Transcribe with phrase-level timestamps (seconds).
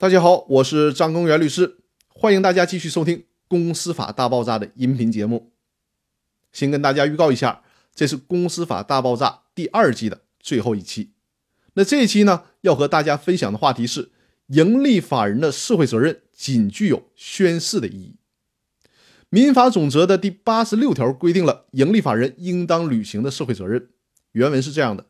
[0.00, 1.76] 大家好，我是张根源律师，
[2.08, 5.52] 欢迎大家继续收听《公司法大爆炸》的音频节目。
[6.54, 7.62] 先跟大家预告一下，
[7.94, 11.10] 这是《公司法大爆炸》第二季的最后一期。
[11.74, 14.08] 那这一期呢，要和大家分享的话题是：
[14.46, 18.16] 盈利法人的社会责任仅具有宣誓的意义。
[19.28, 23.90] 民法总则的第八十六条规定了盈利法人应当履行的社会责任。
[24.32, 25.04] 原文是这样的：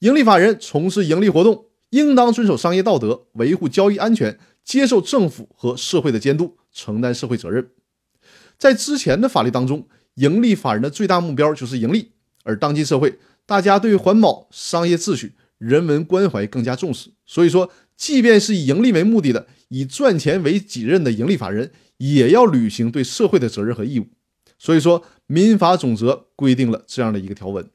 [0.00, 1.68] 盈利法人从事盈利活动。
[1.92, 7.68] 应当遵守商业道德，维护交易安全，接受政府和社会的监督，承担社会责任。
[8.58, 12.12] 在之前的法律当中，盈利法人的最大目标就是盈利，
[12.44, 24.06] 而当今社会，大家对环保、商业秩序、人文关怀更加重视，所以说，即便是以盈利为目的的、以赚钱为己任的盈利法人，也要履行对社会的责任和义务。
[24.58, 27.68] 所以说，民法总则规定了这样的一个条文。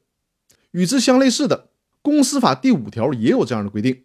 [0.72, 1.68] 与之相类似的，
[2.02, 4.04] 公司法第五条也有这样的规定。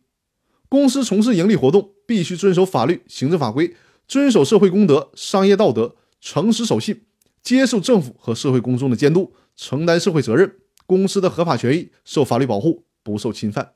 [0.70, 3.76] 公司从事盈利活动，必须遵守法律、行政法规，
[4.08, 7.04] 遵守社会公德、商业道德，诚实守信，
[7.42, 10.56] 接受政府和社会公众的监督，承担社会责任。
[10.86, 13.74] 公司的合法权益受法律保护，不受侵犯。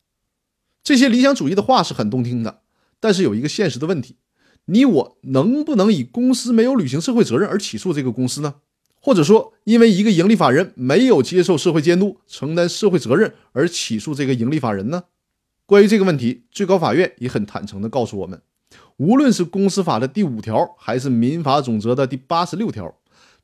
[0.84, 2.62] 这些理想主义的话是很动听的，
[3.00, 4.18] 但是有一个现实的问题：
[4.66, 8.56] 你我能不能以公司没有履行社会责任而起诉这个公司呢？
[9.00, 15.06] 或者说，因为一个盈利法人没有接受社会监督、承担社会责任而起诉这个盈利法人呢？
[15.68, 18.42] 关于这个问题，最高法院也很坦诚地告诉我们，
[18.96, 22.96] 无论是公司法的第五条，还是民法总则的第八十六条，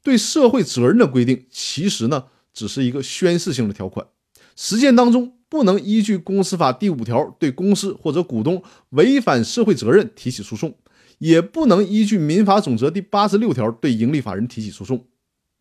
[0.01, 4.07] 对社会责任的规定，其实呢只是一个宣示性的条款，
[4.55, 10.73] 实践当中不能依据公司法第五条对公司或者股东违反社会责任提起诉讼，
[11.17, 15.05] 也不能依据民法总则第八十六条对盈利法人提起诉讼。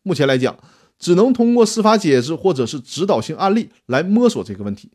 [0.01, 0.57] 目前来讲，
[0.97, 4.89] 只能通过司法解释或者是指导性案例来摸索这个问题。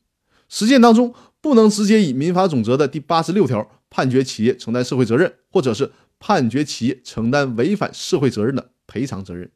[0.50, 9.50] 实践当中不能直接以民法总则的第八十六条判决企业承担社会责任，或者是判决企业承担违反社会责任的赔偿责任。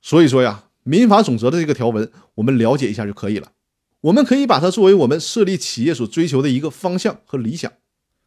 [0.00, 3.52] 所以说呀，民法总则的这个条文我们了解一下就可以了。
[4.02, 7.70] 我们可以把它作为我们设立企业所追求的一个方向和理想。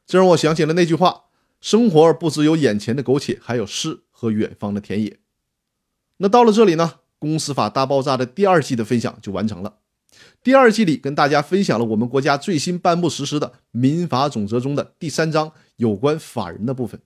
[0.05, 1.23] 这让我想起了那句话：
[1.61, 5.17] 生活不只有眼前的苟且，还有诗和远方的田野。
[6.17, 9.77] 那到了这里呢，公司法大爆炸的第二季的分享就完成了。
[10.43, 16.99] 第二季里跟大家分享了我们国家最新颁布实施的《民法总则》中的第三章有关法人的部分。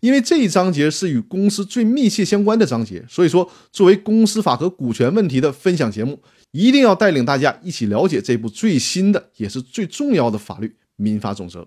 [0.00, 11.60] 因为这一章节是与公司最密切相关的章节，所以说作为公司法和股权问题的分享节目，一定要带领大家一起了解这部最新的也是最重要的法律《民法总则》。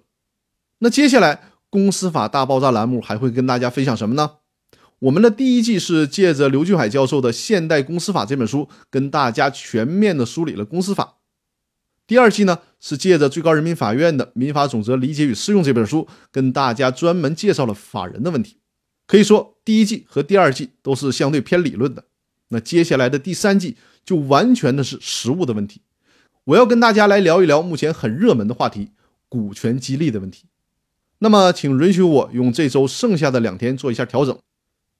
[0.79, 1.41] 那接下来
[1.72, 4.33] 公司法大爆炸栏目还会跟大家分享什么呢？
[5.00, 11.17] 我们的第一季是借着刘俊海教授的《现代公司法》这本书，跟大家全面的梳理了公司法。
[12.07, 18.57] 第二季呢，是借着最高人民法院的《民法总则理解与适用》这本书，跟大家专门介绍了法人的问题。
[19.06, 22.06] 可以说，第一季和第二季都是相对偏理论的。
[22.50, 23.75] 那接下来的第三季
[24.06, 25.81] 就完全的是实务的问题。
[26.45, 28.91] 我要跟大家来聊一聊目前很热门的话题——
[29.27, 30.45] 股权激励的问题。
[31.19, 34.38] 那么，请允许我用这周剩下的两天做一下调整。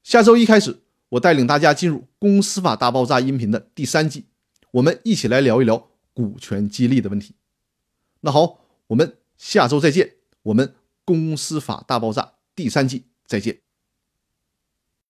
[0.06, 4.28] 下周一开始，我带领大家进入《公司法大爆炸》音频的第三季，
[4.70, 7.34] 我们一起来聊一聊股权激励的问题。
[8.22, 10.68] 那好，我们下周再见，我们
[11.04, 12.22] 《公司法大爆炸》
[12.56, 13.65] 第三季再见。